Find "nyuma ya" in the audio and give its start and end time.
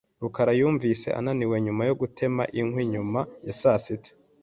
2.93-3.53